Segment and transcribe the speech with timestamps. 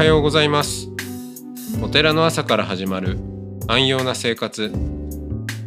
[0.00, 0.88] はようございます。
[1.82, 3.18] お寺の朝から始まる
[3.68, 4.72] 安養な生活。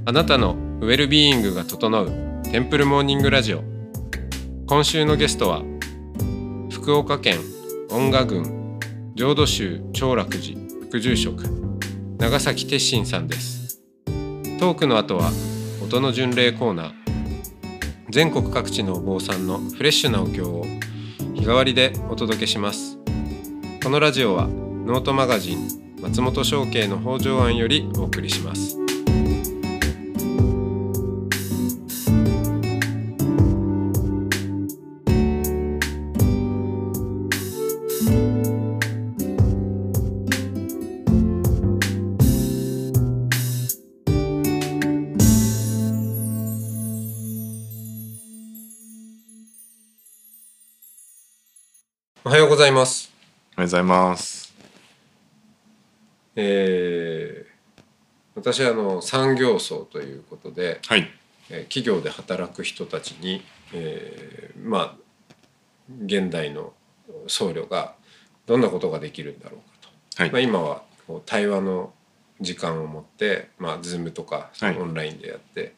[0.06, 3.62] あなたのウェルビーイングが整うテンプルモーニングラジオ。
[4.66, 5.62] 今週のゲストは
[6.72, 7.38] 福岡県
[7.92, 8.80] 恩賀郡
[9.14, 10.60] 浄土宗長楽寺
[10.90, 11.44] 副住職
[12.18, 13.84] 長崎鉄心さんです。
[14.60, 15.30] トークの後は
[15.84, 16.94] 音の巡礼コーナー。
[18.10, 20.66] 全国各地のお坊さんのフレッシュなお経を
[21.36, 22.93] 日替わりでお届けします。
[23.84, 28.78] このラジオはノートマガジン松本商家の北条案よりお送りします。
[52.24, 53.03] おはようございます。
[53.74, 54.54] ございます。
[56.36, 57.54] えー
[58.36, 61.10] 私はあの産業層ということで、はい。
[61.50, 63.44] えー企業で働く人たちに、
[63.74, 64.96] えーまあ
[66.06, 66.74] 現代の
[67.26, 67.96] 僧侶が
[68.46, 71.94] どんなことができるんだろうかと、はいまあ、今はこう対話の
[72.42, 75.74] 時間を持って、まあ、Zoom とかはいオンラインでやって、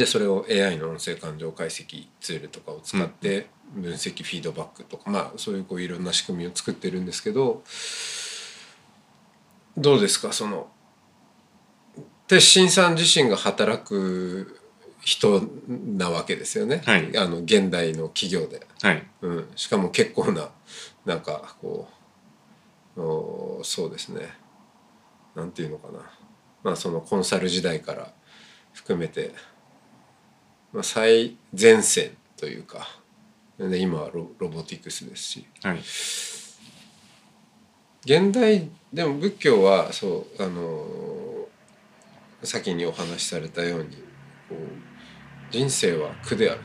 [0.00, 7.62] でそれを AI の音声感情解析ツールとかを使って分析フィードバックとか、まあそういうこういろんな仕組みを作ってるんですけど
[9.76, 10.32] どうですか？
[10.32, 10.68] その
[12.26, 14.58] 鉄心さん自身が働く
[15.02, 17.16] 人なわけですよね、はい。
[17.18, 19.06] あの現代の企業で、はい。
[19.20, 20.48] うん、しかも結構な
[21.04, 21.88] なんかこ
[22.96, 24.30] うおそうですね。
[25.34, 26.00] なんていうのかな。
[26.62, 28.12] まあそのコンサル時代から
[28.72, 29.34] 含めて、
[30.72, 32.88] まあ、最前線というか
[33.58, 35.78] で今はロロボティクスですしはい。
[38.04, 40.86] 現代でも仏教はそうあの
[42.42, 43.96] 先にお話しされたように
[44.48, 46.60] こう人生は苦である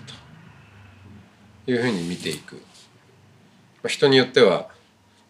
[1.65, 2.61] というふうに見ていく、ま
[3.85, 4.69] あ、人によっては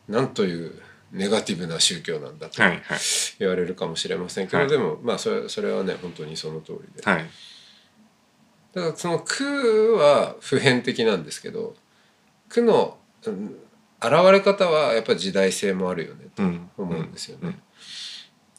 [0.08, 0.80] 何という
[1.12, 2.72] ネガティブな宗教なんだとはい。
[2.72, 2.82] はい。
[3.40, 7.26] 言われるかもしれませんけど、はいでもまあそれそれはね本当にその通りで、はい。
[8.76, 11.76] だからその苦は普遍的なんですけど
[12.50, 13.56] 苦の、うん
[14.04, 16.70] 現れ方はやっぱり時代性もあるよねとうん。
[16.78, 17.42] 思うんですよね。
[17.44, 17.62] うん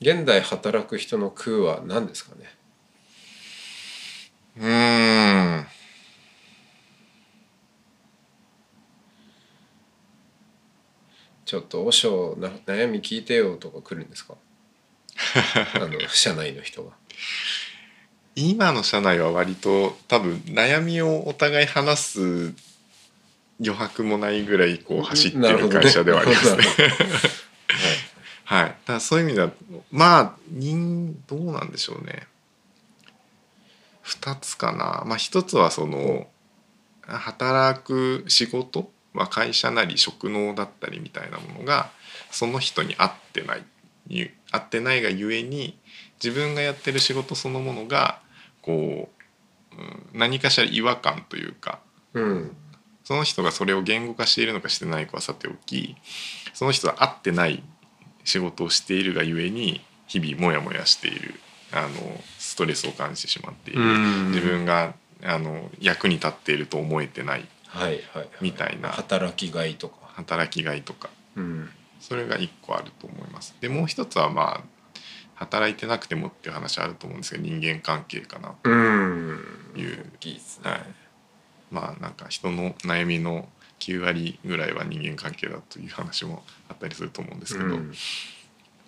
[0.00, 2.54] 現代働く人の空は何ですかね？
[4.58, 5.66] うーん。
[11.44, 14.34] ちょっと和尚な悩み聞いてよとか来るんですか？
[15.74, 16.92] あの社内の人が。
[18.36, 22.54] 今の社内は割と多分悩みをお互い話す
[23.58, 26.56] 余白もないぐらいこう走ってる会社ではありますね。
[26.56, 27.20] なるほどね
[28.44, 28.64] はい。
[28.66, 29.50] だからそういう意味では
[29.90, 32.26] まあ人どうなんでしょうね。
[34.02, 35.02] 二つかな。
[35.06, 36.28] まあ一つはその
[37.02, 38.90] 働く仕事？
[39.16, 41.90] は会社なり職能だったりみたいなものが
[42.30, 43.64] その人に合ってない
[44.08, 45.78] ゆ合ってないがゆえに
[46.22, 48.20] 自分がやってる仕事そのものが
[48.66, 49.08] こ
[49.72, 51.80] う、うん何かしら違和感というか
[52.12, 52.56] はいうん。
[53.04, 55.94] その人がそれを言語化しているのかしてないかはさておき
[56.54, 57.62] その人は合ってない
[58.24, 61.34] 仕事をしているがゆえに日々モヤモヤしている
[61.72, 61.88] あの
[62.38, 68.28] ストレスを感じてしまっているうん自分があの役に立っていると思えてないはいはい、はい。
[68.40, 69.96] みたいな働きがいとか。
[70.14, 71.70] 働きがいとかうん。
[72.00, 73.54] それが一個あると思います。
[73.60, 74.75] でもう一つはまあ
[75.36, 79.40] 働いてなくてもっていう話あると思うんですけど人間関係かなうん。
[79.74, 80.10] という。
[80.62, 80.80] はい、
[81.70, 83.48] まあなんか人の悩みの
[83.80, 87.92] 9割ぐらいは人間関係だという話もあったりすると思うんですけど、うん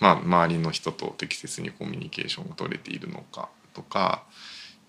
[0.01, 4.23] まあ周りの人と適切にコミュニケーションが取れているのかとか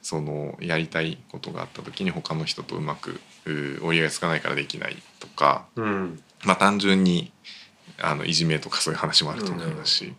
[0.04, 6.22] そのやりたいことがあった時に他の人とうまくう折り合いがつかないからできないとかうん。
[6.46, 7.32] まあ単純に
[8.02, 10.14] あのいじめとかそういう話もあると思いますし、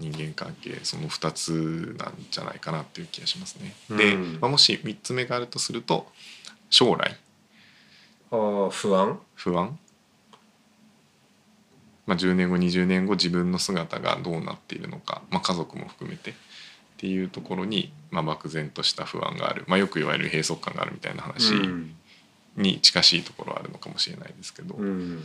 [0.00, 3.74] 人間関係その2つなんじゃないかなっていう気がしますね。
[3.90, 6.10] で、うんまあ、もし3つ目があるとすると
[6.70, 7.18] 将来
[8.32, 9.20] ああ不安？
[9.34, 9.78] 不安、
[12.06, 16.34] まあ、10年後20年後自分の姿がどうなっているのか、まあ、家族も含めてっ
[16.96, 21.94] ていうところに、まあ、漠然とした不安がある、まあ、よく言われる閉塞感があるみたいな話うん。
[22.56, 25.24] に近しいところはあるのかもしれないですけど、っうん。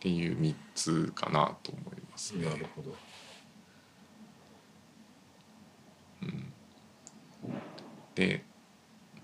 [0.00, 2.44] ていう3つかなと思いますね。
[2.44, 2.94] なるほど。
[8.14, 8.44] で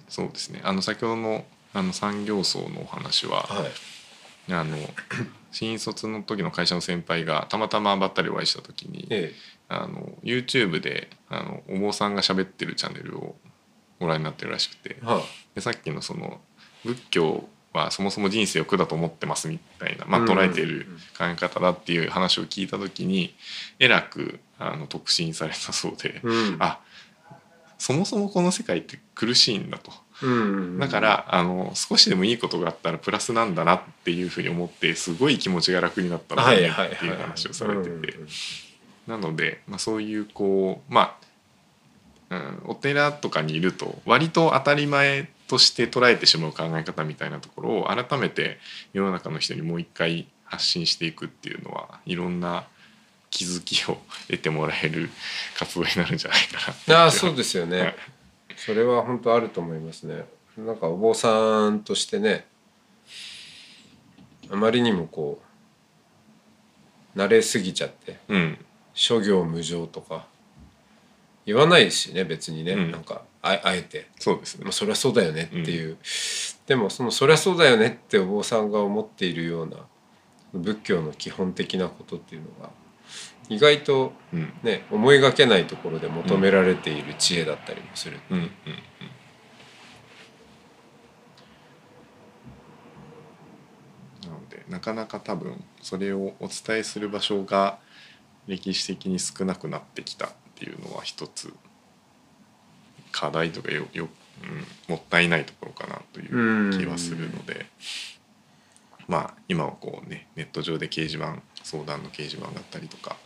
[0.08, 0.60] そうですね。
[0.64, 1.44] あの先ほどの
[1.74, 4.52] あの産業層のお話は、はい。
[4.52, 4.76] あの
[5.50, 9.32] 新卒の時の会社の先輩がたまたまばったりお会いした時にえ
[9.68, 13.34] あの YouTube であのお坊さんが喋ってるチャンネルを
[13.98, 15.20] ご覧になってるらしくてえは
[15.54, 16.40] でさっきのその
[16.84, 20.86] 仏教はそもそも人生を苦だと思ってますみたいな、まあ、うん捉えている
[21.16, 23.34] 考え方だっていう話を聞いた時に
[23.78, 26.56] えらくあの特進されたそうで、うん。
[26.60, 26.80] あ
[27.78, 29.92] そもそもこの世界って苦しいんだと。
[30.22, 30.78] うん。
[30.78, 38.16] だからあの少しでもいいことがあったらプラスなんだなっていうふうに思ってすごい気持ちが楽になったんだっていう話をされてて。
[38.16, 38.28] うん。
[39.06, 41.16] なので、まあ、そういうこうま
[42.30, 48.58] あ、うん、お寺とかにいると割と当たり前として捉えてしまう考え方みたいなところを改めて
[48.92, 52.66] 世の中の人にもう一回発信していくっていうのはいろんな
[53.30, 53.98] 気づきを
[54.28, 55.10] 得てもらえる
[55.58, 57.02] 活動になるんじゃないかな。
[57.04, 57.96] ああそうですよね、はい
[58.56, 60.24] それは本当あると思いますね。
[60.56, 62.46] なんかお坊さんとしてね
[64.50, 65.42] あまりにもこ
[67.14, 68.58] う慣れすぎちゃってうん。
[68.94, 70.26] 諸行無常とか
[71.44, 72.90] 言わないしね別にね、うん。
[72.90, 74.64] なんかああえて、そうですね。
[74.64, 75.96] まあ、そりゃそうだよねっていう、
[76.66, 79.76] でもそのそりゃそうだよねってお坊さんが思っているような
[80.52, 82.70] 仏教の基本的なことっていうのが
[83.48, 84.52] 意外とうん。
[84.62, 88.50] ね思いがけないところで求められている知恵だったりもする、うんうん。
[94.22, 97.78] なのでなかなか多分それをお伝えする場所が
[98.48, 101.52] 歴史的に少なくなってきたっていうのは一つ
[103.16, 104.08] 課題とかよよ、
[104.88, 107.66] うん、もったいないところかなという気はするので。
[109.08, 113.16] まあ今はこうねネット上で掲示板相談の掲示板だったりとか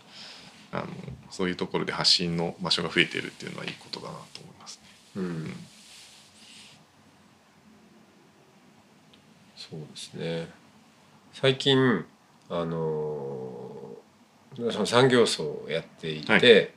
[0.72, 0.87] あの
[1.31, 4.82] そういうところで発信の場所が増えてるっていうのはいいことだなと思いますね。
[5.16, 5.56] うん。
[9.56, 10.48] そうですね。
[11.32, 12.04] 最近
[12.50, 16.70] あのーその産業層をやっていて、はい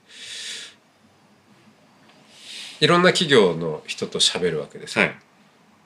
[2.83, 5.15] い、ろんな企業の人と喋るわけですよ、はい。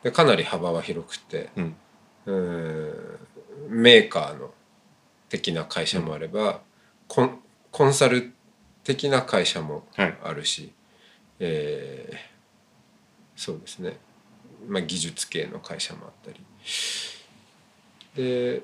[0.04, 1.50] でかなり幅は広くて。
[1.56, 1.76] うん。
[2.26, 3.18] うーん
[3.70, 4.54] メーカーの
[5.30, 6.62] 的な会社もあれば、
[7.08, 7.40] コン
[7.72, 8.32] コンサル
[8.84, 10.18] 的な会社もはい。
[10.24, 10.72] あるし、
[11.40, 12.38] えー
[13.38, 13.98] そうですね、
[14.68, 16.40] まあ、技術系の会社もあったり。
[18.16, 18.64] で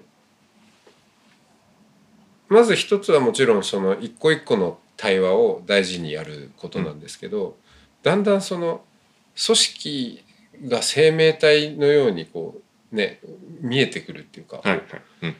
[2.50, 7.56] まず一つはもちろんその一個一個の対話を大事にやることなんですけど、
[8.04, 8.84] だんだんその
[9.46, 10.24] 組織
[10.68, 12.62] が生命体のようにこ
[12.92, 13.20] うね
[13.62, 14.82] 見えてくるっていうか、はいはい。
[15.24, 15.36] うん。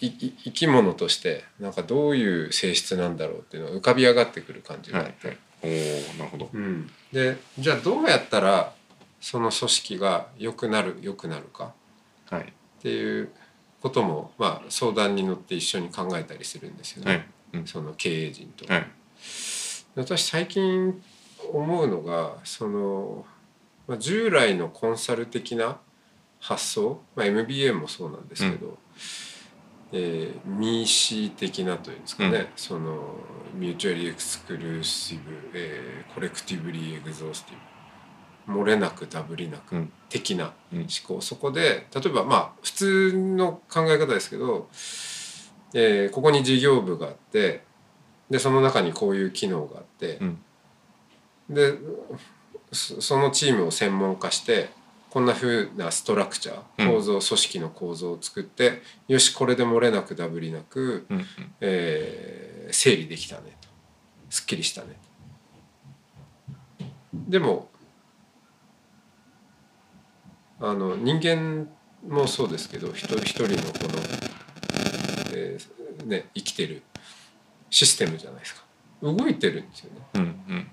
[0.00, 6.48] いい生き物としてなんかどういう性質なんだろうっていうのが浮かび上がってくる感じがあって、はいはい、おおなるほど。
[6.52, 8.72] うん、でじゃあどうやったら
[9.20, 11.74] その組織が良くなる良くなるか
[12.30, 12.42] はい。
[12.42, 13.30] っていう
[13.82, 17.26] ことも、まあ、相談に乗って一緒に考えたりするんですよね、はい。
[17.54, 17.66] うん。
[17.66, 18.72] その経営陣と。
[18.72, 18.86] はい。
[19.96, 21.02] 私最近
[21.52, 23.24] 思うのがその、
[23.86, 25.78] まあ、従来のコンサル的な
[26.40, 28.78] 発想、まあ、MBA もそうなんですけど、
[29.92, 32.46] えー、 MECE 的なというんですかね、うん。
[32.56, 33.14] その
[33.54, 39.92] mutually exclusive、えー collectively exhaustive 漏れなくダブりなくうん。
[40.08, 40.78] 的なうん。
[40.80, 44.68] 思考、そこで例えばまあ普通の考え方ですけど、
[45.74, 47.64] えーここに事業部があって
[48.30, 50.38] でその中にこういう機能があって、うん
[51.50, 51.74] で
[52.72, 54.70] そそのチームを専門化して
[55.10, 56.86] こんな風なストラクチャうん。
[56.88, 61.26] ー構造、組織の構造を作ってよしこれで漏れなくダブりなく、うんうん。
[61.60, 63.68] えー整理できたねと。
[64.30, 64.96] すっきりしたね
[67.12, 67.68] でも
[70.60, 71.68] あの人間
[72.08, 73.56] もそうですけど一人一人のこ
[73.88, 73.98] の、
[75.34, 76.82] えーね、生きてる
[77.70, 78.62] システムじゃないですか。
[79.02, 80.00] 動いてるんですよね。
[80.14, 80.70] うんうん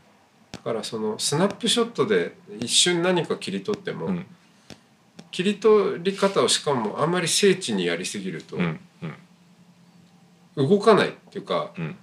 [0.64, 4.26] だからそのスナップショットで一瞬何か切り取っても、うん。
[5.32, 8.58] 切り取り方をしかもあんまり精緻にやりすぎると
[10.56, 11.96] 動かないっていうかうん。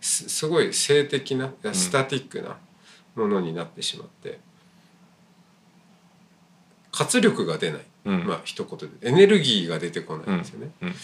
[0.00, 2.58] すすごい静的なスタティックな
[3.14, 4.40] ものになってしまって
[6.90, 8.26] 活力が出ない、うん。
[8.26, 9.08] まあ一言で。
[9.08, 10.88] エネルギーが出てこないんですよね、うん。
[10.88, 10.94] うん。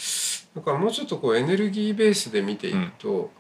[0.57, 3.31] だからもうちょっとこうエネルギーベースで見ていくと、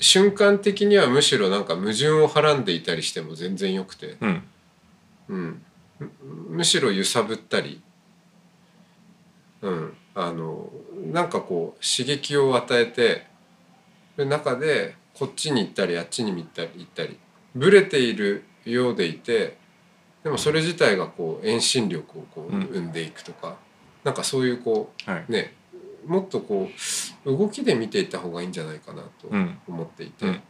[0.00, 4.42] 瞬間的にはむしろなんか矛盾をはらんでいたりしても全然よくて、うん。
[5.28, 5.62] うん、
[5.98, 6.10] む
[6.50, 7.80] むしろ揺さぶったり、
[9.62, 10.68] うん、あの
[11.12, 13.26] なんかこう刺激を与えて
[14.16, 17.18] で中でこっちに行ったりあっちに行ったり行ったり。
[17.54, 19.56] ブレているようでいて
[20.24, 22.62] でもそれ自体がこう遠心力をこううん。
[22.64, 23.56] 生んでいくとか、
[24.02, 25.24] なんかそういうこはい。
[25.28, 25.54] うね
[26.06, 26.68] もっとこ
[27.24, 29.58] う動きで見ていった方がいいんじゃないかなとうん。
[29.68, 30.40] 思っていて、うん。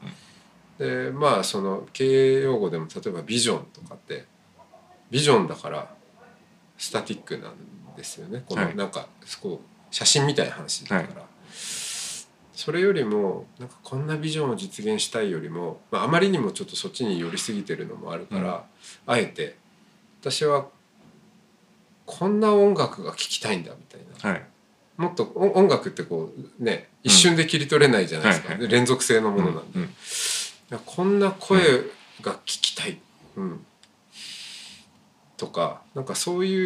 [0.79, 4.25] でまあその経営用語でも例えばビジョンとかって
[5.11, 5.89] ビジョンだから
[6.77, 8.43] スタティックなんですよね。
[8.47, 8.77] このはい。
[8.77, 9.07] なんか
[9.41, 11.23] こう写真みたいな話だから、
[12.53, 18.65] それよりもなんかこんなビジョンを実現したいよりも、まあ、あまりにもちょっとそっちに寄りすぎてるのもあるから、
[19.07, 19.57] あえて
[20.21, 20.67] 私は
[22.07, 24.31] こんな音楽が聴きたいんだみたいな。
[24.31, 24.47] はい。
[24.97, 29.89] もっとお音楽ってこうね一瞬で切り取れないじゃないですか、連続性のものなんで。
[30.87, 31.59] こんな声
[32.21, 32.99] が聞きたい、
[33.37, 33.65] うん、
[35.37, 36.57] とかなんかそうい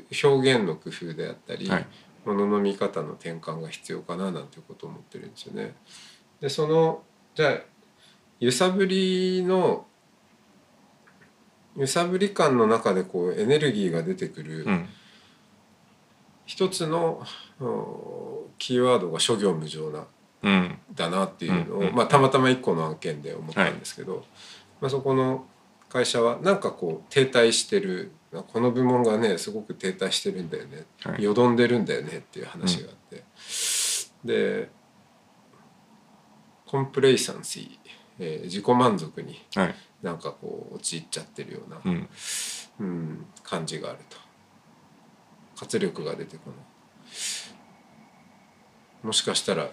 [0.00, 1.86] う表現の工夫であったり、はい。
[2.26, 5.74] ものの見方の転換が必要かななんていうことを思ってるんですよね。
[6.40, 7.02] でその
[7.34, 7.60] じゃあ
[8.40, 9.86] 揺さぶりの
[11.76, 14.88] 揺さぶり感の中でこうエネルギーが出てくるうん。
[16.46, 17.22] 一つの、
[17.60, 20.06] うんキーワードが諸行無常な
[20.42, 20.78] うん。
[20.94, 24.24] だなっていうのを、うんうんまあ、たまたま1個の案件で思ったんですけど、
[24.80, 25.44] まあ、そこの
[25.88, 33.24] 会社はなんかこう停滞してるこの部門がねすごく停滞してるんだよね、はいよどんでるんだよねっていう話があって、
[34.24, 34.68] で
[36.66, 39.74] コンプレイサンシー、えー自己満足にはい。
[40.02, 42.08] なんかこう陥っちゃってるような、うん。
[42.78, 44.18] うん、感じがあると
[45.56, 46.58] 活力が出てこない
[49.06, 49.68] もしかしたら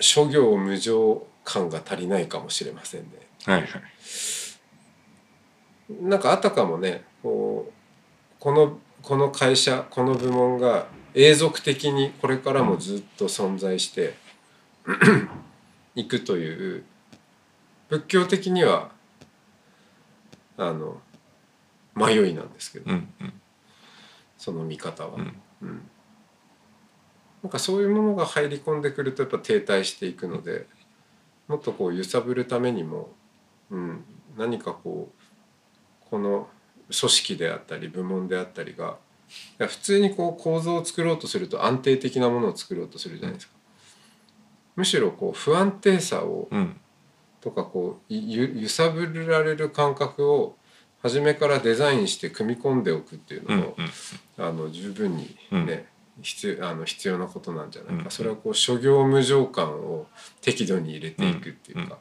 [0.00, 3.08] 諸行無常感が足りないかもしれませんね
[3.44, 3.60] はい。
[3.62, 3.70] はい。
[6.00, 7.72] なんかあたかもねこう
[8.40, 14.14] このこの会社この部門が永続的にこれからもずっと存在して
[15.94, 16.84] いくという
[17.88, 18.90] 仏教的には
[20.56, 21.00] あの
[21.94, 23.08] 迷いなんですけど、うん。
[23.20, 23.32] うん。
[24.42, 25.14] その見方は。
[25.14, 25.42] うん。
[25.62, 25.90] うん
[27.44, 30.66] なんかそういうものが入り込んでくるとやっぱ停滞していくので
[31.48, 33.10] もっとこう揺さぶるためにも、
[33.68, 34.04] うん、
[34.38, 36.46] 何かこうこの
[36.88, 38.96] 組織であったり部門であったりが
[39.58, 43.54] 普通にこう構造を作ろうとすると安定的なものを作ろうとするじゃないですか。
[44.76, 46.76] むしろこう不安定さをうん。
[47.40, 50.54] とかこう揺さぶられる感覚を
[51.02, 53.60] 初めからデザインして組み込んでおくっていううん。
[53.60, 53.76] のも、
[54.38, 55.86] あの十分にね、
[56.22, 60.06] 必要あの必要なことなんじゃないか、うんそれはこう諸行無常感を
[60.40, 61.98] 適度に入れていくっていうか、うん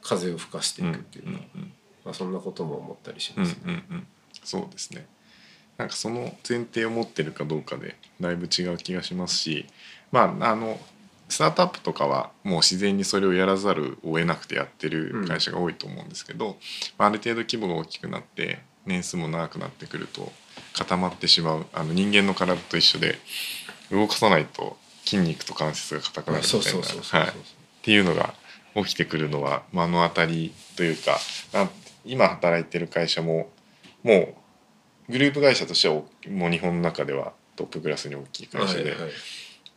[0.00, 0.90] 風を吹かしてうん。
[0.90, 1.72] いくっていうか、うん。
[2.04, 3.44] まあ、そんなことも思ったりしうん。
[3.44, 3.72] うますね。
[3.72, 3.76] ん。
[3.90, 4.06] うん。
[4.42, 5.06] そうですね。
[5.76, 9.64] なんかその前提を持ってるかどうかでだいぶ違う気がしますし
[10.10, 10.78] まああの
[11.28, 16.56] スタートアップとかはもう自然にそれをやらざるを得なくてやってる会社が多いと思うんですけど、
[16.96, 20.32] まあ、ある程度規模が大きくなって年数も長くなってくると
[20.72, 23.18] 固まってしまうあの人間の体と一緒で
[23.90, 27.30] 動かさないと筋肉と関節が硬くなるみたいな。
[27.30, 27.34] っ
[27.82, 28.34] ていうのが
[28.74, 31.18] 起きてくるのは目の当たりというか
[32.04, 33.50] 今働いてる会社も
[34.02, 34.34] も
[35.08, 39.10] うグループ会社としてはおもう日本の中ではトップクラスに大きい会社で、はいはい。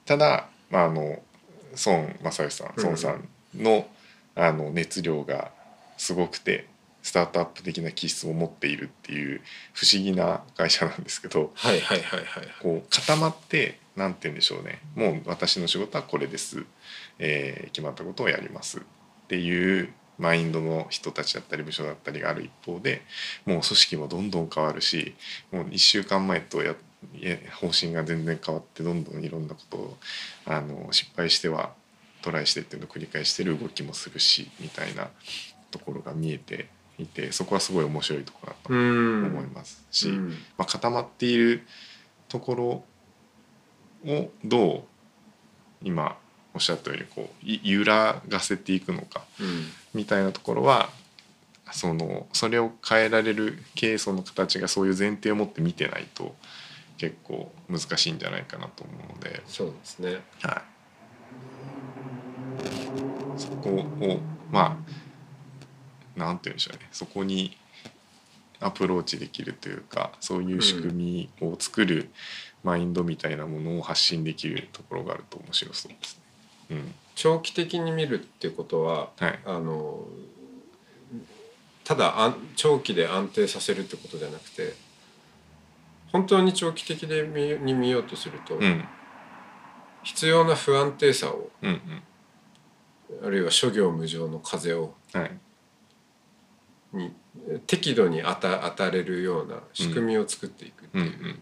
[0.05, 1.19] ただ、まあ、あの
[1.85, 2.83] 孫正義さんうん。
[2.83, 3.87] 孫さんの,、
[4.35, 5.51] あの熱量が
[5.97, 6.67] すごくて
[7.03, 9.41] スタートアップ的な気質を持っているっていう
[9.73, 11.51] 不思議な会社なんですけど
[12.89, 14.79] 固まってなんて言うんでしょうね。
[14.95, 16.63] もう私の仕事はこれです、
[17.19, 18.81] えー決まったことをやりますっ
[19.27, 23.01] ていうマインドの人たちだったり部署だったりがある一方で
[23.45, 25.15] もう組織もどんどん変わるし
[25.51, 26.75] もう1週間前とや
[27.59, 29.97] 方針が全然変わってどんどんいろんなことを
[30.45, 31.71] あの失敗しては
[32.21, 35.09] トライしてっていうのを繰り返してる動きもするしみたいな
[35.71, 40.09] ところが見えていてそこはすごい面白いところだとうん思いますし。
[40.09, 41.65] うんまあ、固まっている
[42.29, 42.55] とこ
[44.05, 44.83] ろをどう
[45.83, 46.17] 今
[46.53, 50.89] おっしゃったようにこうい揺らがせていくのかうんみたいなところは
[51.73, 56.35] そのそれを変えられる経営層の形がそういう前提を持って見てないと
[57.01, 60.21] 結構難しいんじゃないかなと思うので、そうですね。
[60.43, 60.61] は
[63.37, 64.19] い、そこを
[64.51, 64.77] ま
[66.15, 66.87] あなんて言うんでしょうね。
[66.91, 67.57] そこに
[68.59, 72.11] アプローチできるというかそういう仕組みを作る
[72.63, 76.19] マインドみたいなものを発信できるところがあると面白そうです
[76.69, 76.77] ね。
[76.77, 76.93] うん。
[77.15, 79.39] 長期的に見るっていうことははい。
[79.43, 80.05] あの
[81.83, 84.75] ただ安長期で安定させるってことじゃなくて
[86.11, 88.83] 本当に長期的に見ようとすると、うん。
[90.03, 93.27] 必要な不安定さをうんうん。
[93.27, 95.31] あるいは諸行無常の風をはい。
[96.93, 97.13] に
[97.67, 101.41] 適度に当た当たれるような仕組みを作っていくっていう、うんうん。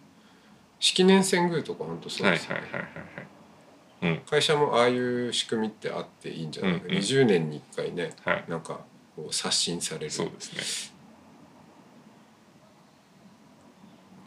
[0.79, 6.97] 式年遷宮とか本当そうですよね、はいはいはいはいはい会社もああいう仕組みってあっていいんじゃないか、うんうん。
[6.99, 8.45] 20年に1回ねはい。
[8.47, 8.81] なんか
[9.15, 10.11] こう刷新される。
[10.11, 10.98] そうですね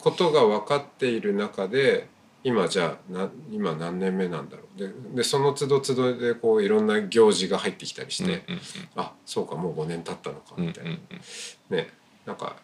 [0.02, 2.09] ことが分かっている中で
[2.44, 4.78] 今じゃあな今何年目なんだろう。
[4.78, 8.61] ででその都度都度でこういろんな行事が入ってきたりして、うんうん
[8.97, 11.76] あそうかもう5年経ったのかうんみたいな、うん。
[11.76, 11.88] ね
[12.26, 12.56] なんか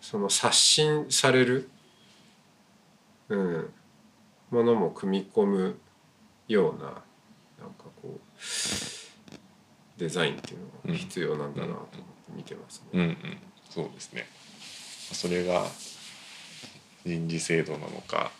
[0.00, 1.68] その刷新される、
[3.28, 3.70] うん、
[4.50, 5.78] ものも組み込む
[6.48, 6.94] ようななん
[7.74, 11.98] かこうデザインっていうのが必要なんだなと思って
[12.34, 12.88] 見てますね。
[12.92, 13.16] うんうん。
[13.68, 14.26] そうですね。
[15.12, 15.66] それが
[17.04, 18.30] 人事制度なのか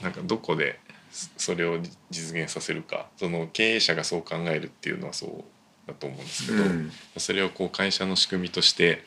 [0.00, 0.80] なんかどこで
[1.10, 1.78] そそれを
[2.10, 5.44] 実現させるかその経営者がそう考えるっていうのはそう
[5.86, 9.02] だと思うんですけど、うんそれをこう会社の仕組みとして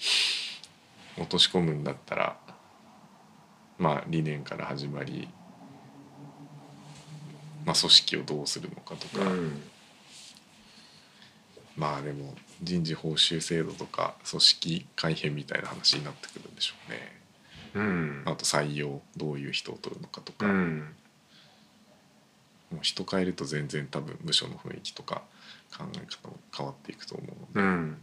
[1.17, 2.37] 落とし込むんだったら
[3.77, 5.27] まあ理念から始まり、
[7.65, 9.61] まあ、組織をどうするのかとか、うん
[11.75, 17.16] まあでも人事報酬制度とか組織改変みたいな話になってくるんでしょうね。
[17.77, 18.23] うん。
[18.25, 20.95] あと採用どういう人を取るのかとか、もうん。
[22.73, 25.21] う人変えると全然多分部署の雰囲気とか
[25.77, 27.97] 考え方も変わっていくと思うので、うん。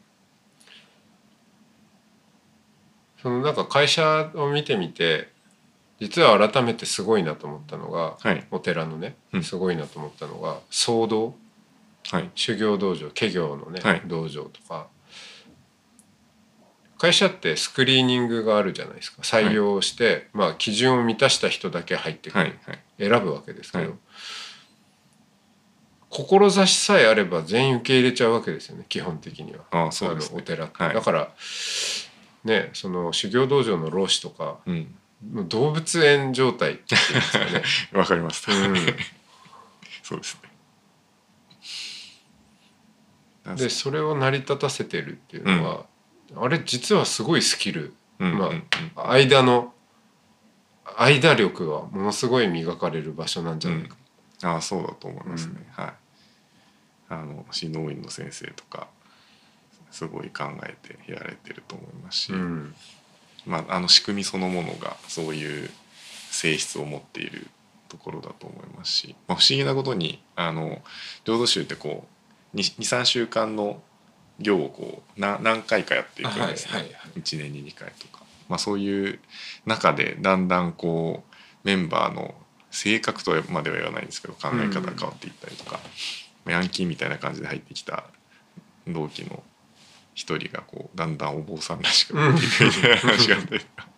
[3.23, 5.33] そのなんか会社を見てみて
[5.99, 8.47] 実は改めてすごいなと思ったのがはい。
[8.51, 9.43] お寺のねうん。
[9.43, 11.35] すごいなと思ったのが僧堂
[12.11, 12.31] はい。
[12.35, 14.03] 修行道場華業のね、はい。
[14.05, 14.89] 道場とか
[17.05, 19.21] 会社ってスクリーニングがあるじゃないですか。
[19.21, 22.79] 採用して、まあ基準を満たした人だけ入ってくる、はいはい。
[22.99, 23.93] 選ぶわけですけど、はい。
[26.09, 29.65] 志さえあれば全員受け入れちゃうわけですよね基本的には。
[29.71, 30.39] ああそうですね。
[30.39, 30.95] お寺って、はい。
[30.95, 31.29] だから
[32.45, 34.95] ねその修行道場の老子とかうん。
[35.49, 37.63] 動物園状態っていうんですかね。
[37.93, 38.77] わかりました、うん。
[40.03, 40.39] そうです
[43.47, 43.57] ね。
[43.57, 45.87] でそれを成り立たせてるっていうのは、
[46.37, 47.95] あれ実はすごいスキル。
[48.19, 48.51] まあうんうん。
[48.51, 48.63] うん
[48.97, 49.73] 間の
[50.97, 53.97] 間力がものすごい磨かれる場所なんじゃないか、
[54.43, 55.93] ああそうだと思いますね、はい。
[57.09, 58.87] あの指導員の先生とか
[59.91, 62.75] すごい考えてやられてると思いますし、うん。
[63.47, 65.71] まあ、あの仕組みそのものがそういう
[66.31, 67.47] 性質を持っている
[67.89, 70.81] ところだと思いますし、まあ、不思議なことにあの
[71.25, 72.07] 浄土宗ってこ
[72.55, 73.83] う23週間の
[74.39, 77.21] 行をこうな何回かやっていくんですね、はいはいはい。
[77.21, 79.21] 1年に2回とか、まあ、そういう
[79.67, 82.35] 中でだんだんこうメンバーの
[82.71, 85.79] 性格とまでは言わないんですけど考え方が変わっていったりとか、
[86.47, 88.05] ヤンキーみたいな感じで入ってきた
[88.89, 89.43] 同期の
[90.15, 93.55] 一人がこうだんだんお坊さんらしくなっていくみたいな話があった。
[93.55, 93.89] りとか。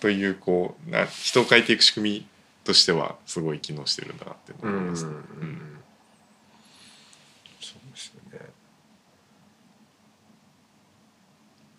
[0.00, 2.26] というこうな人を変えていく仕組み
[2.62, 5.10] としてはすごい機能してるんだなってうんうん思いますね。
[5.10, 5.78] うん。
[7.60, 8.40] そうですよね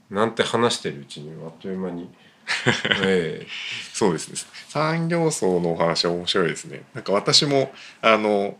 [0.10, 2.10] なんて話してるうちにあっという間に。
[3.04, 3.48] ええ。
[3.94, 4.36] そうですね。
[4.70, 6.84] 産業層のお話は面白いですね。
[6.94, 8.58] なんか私もあの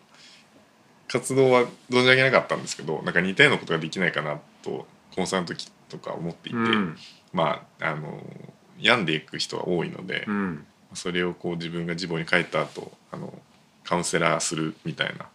[1.08, 6.98] 活動は存じ上げなかったんですけどなんか似たようなことができないかなとコンサルの時とか思っていて、うん。
[7.32, 8.24] まああの
[8.80, 10.66] 病んでいく人は多いので、うん。
[10.94, 13.34] それをこう自分が自母に帰った後あの
[13.84, 15.28] カウンセラーするみたいな。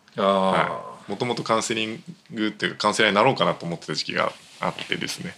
[1.07, 5.35] もともとカウンセリングっていうかカウンセラーになろうかなと思ってた時期があってですね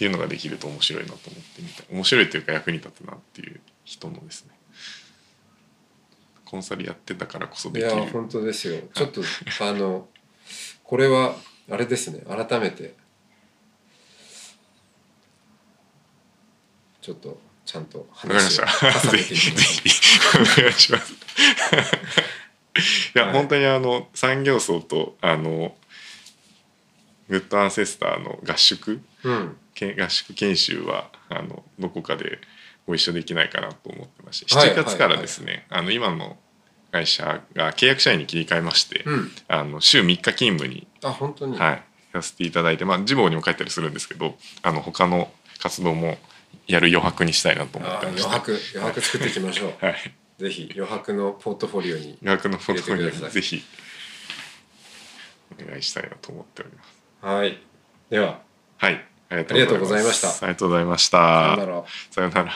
[0.00, 1.82] っていうのができると面白いなと思ってみた。
[1.92, 4.52] 面白いというか役に立つなっていう人のですね。
[6.46, 7.90] コンサルやってたからこそいできる。
[7.90, 8.80] や本当ですよ。
[8.94, 9.20] ちょっと
[9.60, 10.08] あの
[10.84, 11.36] これは
[11.70, 12.20] あれですね。
[12.20, 12.94] 改めて。
[17.02, 19.00] ちょっとちゃんとわかりまし話をた。
[19.10, 20.00] 重ねぜひぜていきま
[20.34, 20.72] しょひお願い。
[20.72, 21.16] しますい
[23.18, 25.74] や、はい本当にあの産業層とあの
[27.28, 29.56] グッドアンセスターの合宿ううん。
[29.69, 32.38] け合宿研修はあのどこかで
[32.86, 36.36] ご一緒できないかなと思ってましてはい7月からですね、あの今の
[36.90, 39.30] 会社が契約社員に切り替えまして、うん。
[39.48, 46.18] あの週3日勤務に、あ本当に、はい、させていただいて、まあ、自暴にも書いたりするんですけどあの他の活動も
[46.66, 48.22] やる余白にしたいなと思あってまして。
[48.24, 49.94] 余白余白作っていきましょう、はい、
[50.38, 53.62] ぜひ余白のポートフォリオに余白のフォトフォリオにぜひ
[55.62, 57.26] お願いしたいなと思っております。
[57.26, 57.58] はい。
[58.08, 58.40] では。
[58.78, 60.28] はい、ありがとうございました。
[60.28, 61.56] ありがとうございました。
[62.10, 62.50] さよなら。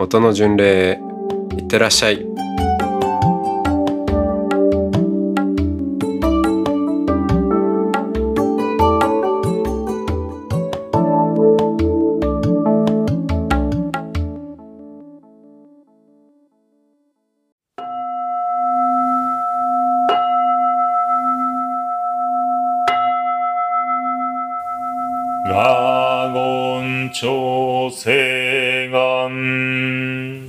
[0.00, 1.00] 音の巡礼へ
[1.58, 2.26] いってらっしゃい。
[26.80, 30.48] ラゴン朝聖願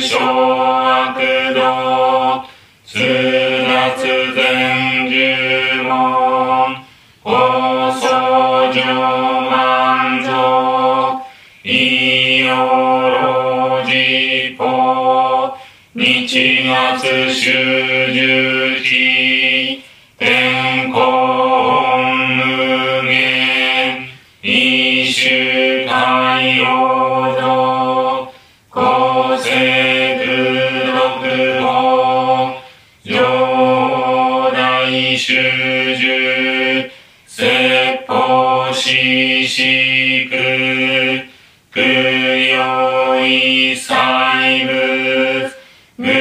[0.00, 2.44] 小悪道、
[2.84, 4.02] すらつ
[4.34, 6.76] 全十門、
[7.22, 8.80] 放送上
[9.50, 15.56] 満足、いよろじぽ、
[15.94, 18.81] 日月修十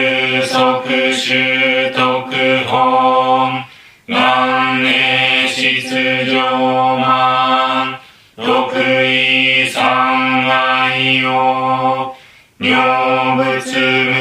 [0.02, 3.64] 無足習得本、
[4.08, 8.00] 願礼出上満、
[8.36, 8.44] 得
[9.06, 12.16] 意三愛を、
[12.58, 14.21] 妙仏無